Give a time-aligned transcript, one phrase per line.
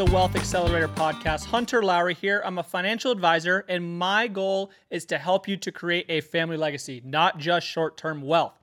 [0.00, 1.44] The Wealth Accelerator podcast.
[1.44, 2.40] Hunter Lowry here.
[2.42, 6.56] I'm a financial advisor, and my goal is to help you to create a family
[6.56, 8.54] legacy, not just short term wealth.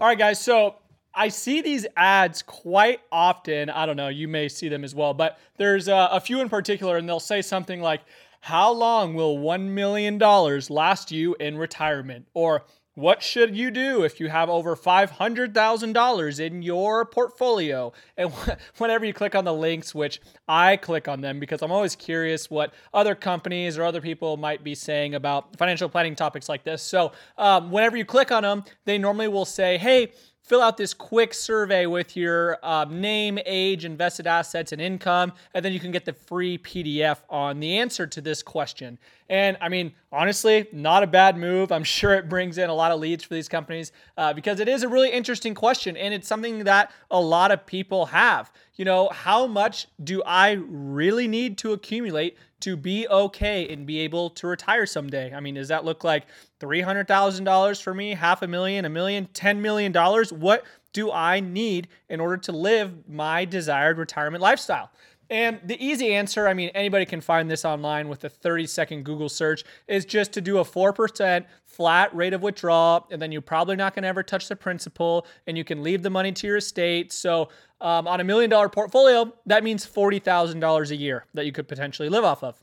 [0.00, 0.40] All right, guys.
[0.40, 0.74] So
[1.14, 3.70] I see these ads quite often.
[3.70, 6.48] I don't know, you may see them as well, but there's a, a few in
[6.48, 8.00] particular, and they'll say something like,
[8.40, 12.26] How long will $1 million last you in retirement?
[12.34, 17.92] Or what should you do if you have over $500,000 in your portfolio?
[18.16, 18.32] And
[18.78, 22.50] whenever you click on the links, which I click on them because I'm always curious
[22.50, 26.82] what other companies or other people might be saying about financial planning topics like this.
[26.82, 30.12] So, um, whenever you click on them, they normally will say, hey,
[30.50, 35.64] fill out this quick survey with your um, name, age, invested assets, and income, and
[35.64, 38.98] then you can get the free PDF on the answer to this question.
[39.30, 41.70] And I mean, honestly, not a bad move.
[41.70, 44.68] I'm sure it brings in a lot of leads for these companies uh, because it
[44.68, 48.50] is a really interesting question and it's something that a lot of people have.
[48.74, 54.00] You know, how much do I really need to accumulate to be okay and be
[54.00, 55.32] able to retire someday?
[55.32, 56.26] I mean, does that look like
[56.58, 59.92] $300,000 for me, half a million, a million, $10 million?
[60.40, 64.90] What do I need in order to live my desired retirement lifestyle?
[65.30, 69.04] And the easy answer, I mean, anybody can find this online with a 30 second
[69.04, 73.06] Google search, is just to do a 4% flat rate of withdrawal.
[73.12, 76.02] And then you're probably not going to ever touch the principal and you can leave
[76.02, 77.12] the money to your estate.
[77.12, 77.48] So,
[77.80, 82.10] um, on a million dollar portfolio, that means $40,000 a year that you could potentially
[82.10, 82.60] live off of.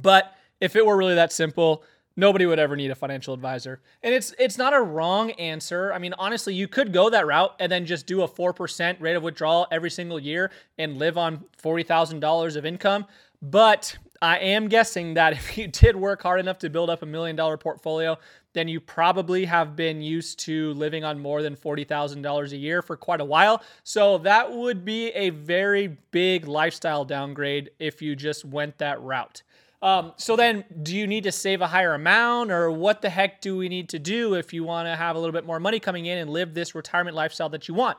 [0.00, 1.82] But if it were really that simple,
[2.18, 3.80] nobody would ever need a financial advisor.
[4.02, 5.92] And it's it's not a wrong answer.
[5.92, 9.16] I mean, honestly, you could go that route and then just do a 4% rate
[9.16, 13.06] of withdrawal every single year and live on $40,000 of income.
[13.40, 17.06] But I am guessing that if you did work hard enough to build up a
[17.06, 18.18] million dollar portfolio,
[18.52, 22.96] then you probably have been used to living on more than $40,000 a year for
[22.96, 23.62] quite a while.
[23.84, 29.42] So that would be a very big lifestyle downgrade if you just went that route.
[29.80, 33.40] Um, so then, do you need to save a higher amount, or what the heck
[33.40, 35.78] do we need to do if you want to have a little bit more money
[35.78, 37.98] coming in and live this retirement lifestyle that you want?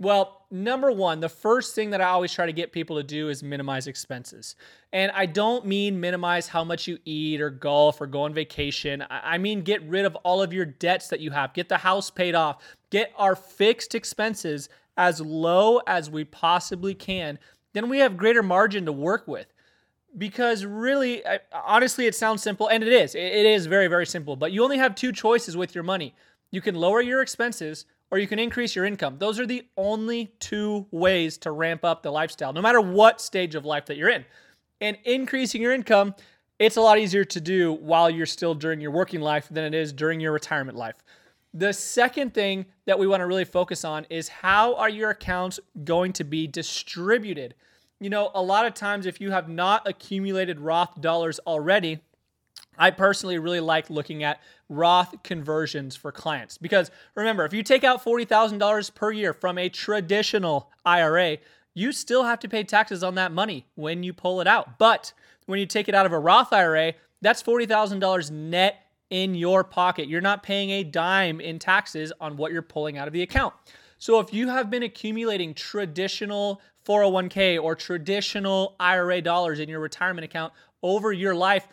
[0.00, 3.28] Well, number one, the first thing that I always try to get people to do
[3.28, 4.56] is minimize expenses.
[4.94, 9.04] And I don't mean minimize how much you eat or golf or go on vacation.
[9.10, 12.08] I mean get rid of all of your debts that you have, get the house
[12.08, 17.38] paid off, get our fixed expenses as low as we possibly can.
[17.74, 19.52] Then we have greater margin to work with
[20.18, 21.22] because really
[21.52, 23.14] honestly it sounds simple and it is.
[23.14, 26.14] It is very very simple but you only have two choices with your money.
[26.50, 29.16] You can lower your expenses or you can increase your income.
[29.18, 33.54] Those are the only two ways to ramp up the lifestyle no matter what stage
[33.54, 34.24] of life that you're in.
[34.80, 36.14] And increasing your income
[36.60, 39.72] it's a lot easier to do while you're still during your working life than it
[39.72, 40.96] is during your retirement life.
[41.54, 45.58] The second thing that we want to really focus on is how are your accounts
[45.84, 47.54] going to be distributed
[48.00, 52.00] you know, a lot of times if you have not accumulated Roth dollars already,
[52.78, 54.40] I personally really like looking at
[54.70, 59.68] Roth conversions for clients because remember, if you take out $40,000 per year from a
[59.68, 61.38] traditional IRA,
[61.74, 64.78] you still have to pay taxes on that money when you pull it out.
[64.78, 65.12] But
[65.46, 70.08] when you take it out of a Roth IRA, that's $40,000 net in your pocket.
[70.08, 73.52] You're not paying a dime in taxes on what you're pulling out of the account.
[73.98, 80.24] So if you have been accumulating traditional 401k or traditional IRA dollars in your retirement
[80.24, 80.52] account
[80.82, 81.68] over your life,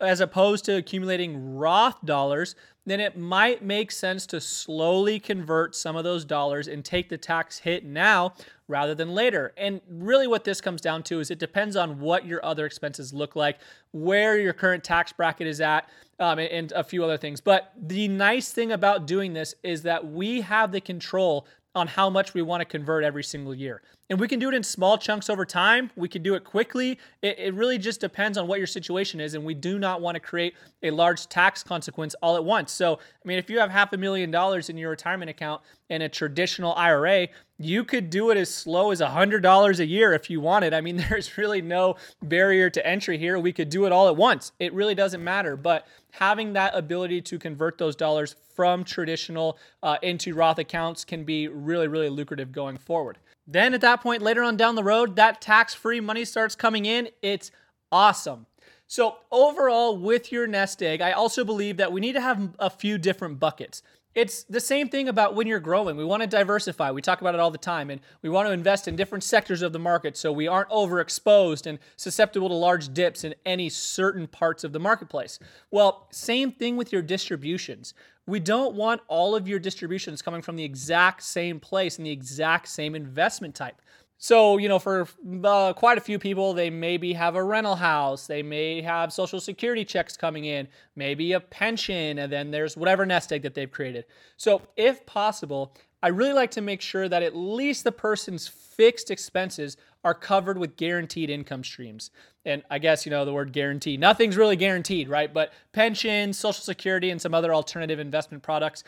[0.00, 5.94] as opposed to accumulating Roth dollars, then it might make sense to slowly convert some
[5.94, 8.34] of those dollars and take the tax hit now
[8.66, 9.52] rather than later.
[9.56, 13.12] And really, what this comes down to is it depends on what your other expenses
[13.12, 13.58] look like,
[13.92, 15.88] where your current tax bracket is at,
[16.18, 17.40] um, and a few other things.
[17.40, 21.46] But the nice thing about doing this is that we have the control
[21.76, 23.82] on how much we want to convert every single year.
[24.10, 25.90] And we can do it in small chunks over time.
[25.94, 26.98] We can do it quickly.
[27.20, 29.34] It, it, really just depends on what your situation is.
[29.34, 32.72] And we do not want to create a large tax consequence all at once.
[32.72, 35.60] So, I mean, if you have half a million dollars in your retirement account
[35.90, 37.28] in a traditional IRA,
[37.58, 40.72] you could do it as slow as $100 a year if you wanted.
[40.72, 43.38] I mean, there's really no barrier to entry here.
[43.38, 44.52] We could do it all at once.
[44.58, 45.54] It really doesn't matter.
[45.54, 51.24] But having that ability to convert those dollars from traditional uh, into Roth accounts can
[51.24, 53.18] be really, really lucrative going forward.
[53.50, 56.84] Then at that point, later on down the road, that tax free money starts coming
[56.84, 57.08] in.
[57.22, 57.50] It's
[57.90, 58.46] awesome.
[58.86, 62.70] So, overall, with your nest egg, I also believe that we need to have a
[62.70, 63.82] few different buckets.
[64.14, 65.96] It's the same thing about when you're growing.
[65.96, 66.90] We want to diversify.
[66.90, 69.62] We talk about it all the time, and we want to invest in different sectors
[69.62, 74.26] of the market so we aren't overexposed and susceptible to large dips in any certain
[74.26, 75.38] parts of the marketplace.
[75.70, 77.94] Well, same thing with your distributions.
[78.28, 82.10] We don't want all of your distributions coming from the exact same place and the
[82.10, 83.80] exact same investment type.
[84.18, 85.08] So, you know, for
[85.44, 89.40] uh, quite a few people, they maybe have a rental house, they may have social
[89.40, 93.70] security checks coming in, maybe a pension, and then there's whatever nest egg that they've
[93.70, 94.04] created.
[94.36, 99.10] So, if possible, I really like to make sure that at least the person's fixed
[99.10, 102.10] expenses are covered with guaranteed income streams.
[102.44, 105.32] And I guess, you know, the word guarantee, nothing's really guaranteed, right?
[105.32, 108.84] But pensions, social security, and some other alternative investment products,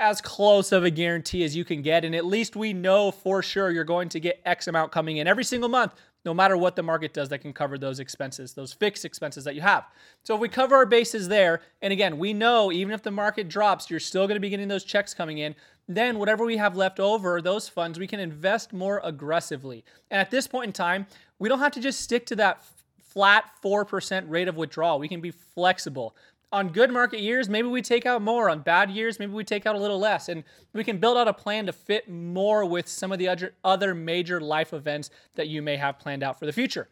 [0.00, 2.04] as close of a guarantee as you can get.
[2.04, 5.26] And at least we know for sure you're going to get X amount coming in
[5.26, 5.94] every single month,
[6.24, 9.54] no matter what the market does that can cover those expenses, those fixed expenses that
[9.54, 9.84] you have.
[10.22, 13.48] So if we cover our bases there, and again, we know even if the market
[13.48, 15.54] drops, you're still going to be getting those checks coming in
[15.96, 19.84] then whatever we have left over, those funds, we can invest more aggressively.
[20.10, 21.06] And at this point in time,
[21.38, 22.64] we don't have to just stick to that
[23.12, 24.98] flat 4% rate of withdrawal.
[24.98, 26.16] We can be flexible.
[26.52, 28.50] On good market years, maybe we take out more.
[28.50, 30.28] On bad years, maybe we take out a little less.
[30.28, 30.44] And
[30.74, 34.40] we can build out a plan to fit more with some of the other major
[34.40, 36.88] life events that you may have planned out for the future.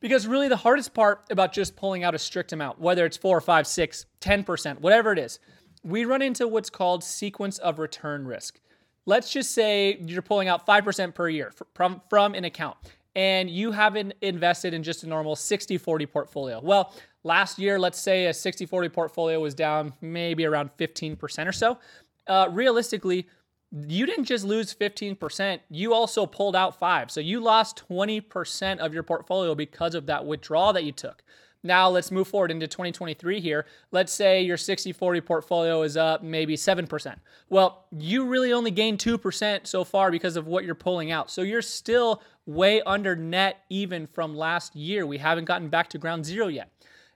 [0.00, 3.40] Because really, the hardest part about just pulling out a strict amount, whether it's four,
[3.40, 5.40] five, six, 10%, whatever it is,
[5.86, 8.60] we run into what's called sequence of return risk.
[9.06, 12.76] Let's just say you're pulling out 5% per year from, from an account
[13.14, 16.60] and you haven't invested in just a normal 60 40 portfolio.
[16.60, 16.92] Well,
[17.22, 21.78] last year, let's say a 60 40 portfolio was down maybe around 15% or so.
[22.26, 23.28] Uh, realistically,
[23.72, 27.10] you didn't just lose 15%, you also pulled out five.
[27.10, 31.22] So you lost 20% of your portfolio because of that withdrawal that you took.
[31.66, 33.66] Now let's move forward into 2023 here.
[33.90, 37.16] Let's say your 60 40 portfolio is up maybe 7%.
[37.48, 41.30] Well, you really only gained 2% so far because of what you're pulling out.
[41.30, 45.06] So you're still way under net even from last year.
[45.06, 46.70] We haven't gotten back to ground zero yet.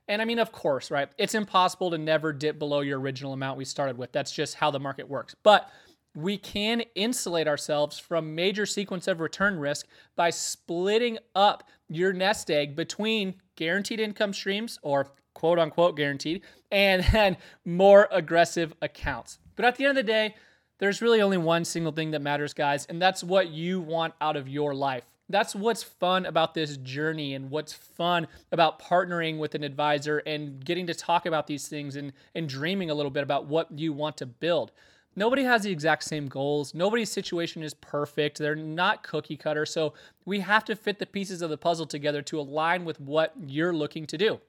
[0.07, 1.09] And I mean, of course, right?
[1.17, 4.11] It's impossible to never dip below your original amount we started with.
[4.11, 5.35] That's just how the market works.
[5.41, 5.69] But
[6.15, 12.51] we can insulate ourselves from major sequence of return risk by splitting up your nest
[12.51, 16.41] egg between guaranteed income streams or quote unquote guaranteed
[16.71, 19.39] and then more aggressive accounts.
[19.55, 20.35] But at the end of the day,
[20.79, 24.35] there's really only one single thing that matters, guys, and that's what you want out
[24.35, 25.03] of your life.
[25.29, 30.63] That's what's fun about this journey and what's fun about partnering with an advisor and
[30.65, 33.93] getting to talk about these things and, and dreaming a little bit about what you
[33.93, 34.71] want to build.
[35.15, 36.73] Nobody has the exact same goals.
[36.73, 38.37] Nobody's situation is perfect.
[38.37, 39.65] They're not cookie cutter.
[39.65, 39.93] So
[40.25, 43.73] we have to fit the pieces of the puzzle together to align with what you're
[43.73, 44.39] looking to do.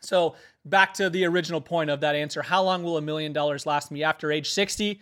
[0.00, 3.66] So back to the original point of that answer how long will a million dollars
[3.66, 5.00] last me after age 60?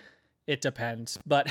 [0.48, 1.18] It depends.
[1.26, 1.46] But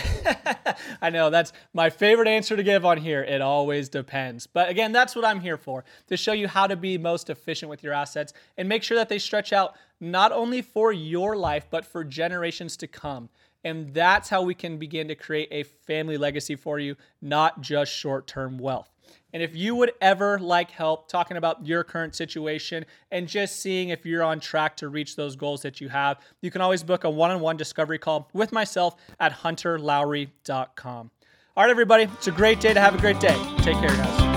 [1.01, 3.23] I know that's my favorite answer to give on here.
[3.23, 4.47] It always depends.
[4.47, 7.69] But again, that's what I'm here for to show you how to be most efficient
[7.69, 11.67] with your assets and make sure that they stretch out not only for your life,
[11.69, 13.29] but for generations to come.
[13.63, 17.91] And that's how we can begin to create a family legacy for you, not just
[17.91, 18.89] short term wealth.
[19.37, 23.89] And if you would ever like help talking about your current situation and just seeing
[23.89, 27.03] if you're on track to reach those goals that you have, you can always book
[27.03, 31.11] a one on one discovery call with myself at hunterlowry.com.
[31.55, 33.37] All right, everybody, it's a great day to have a great day.
[33.59, 34.36] Take care, guys.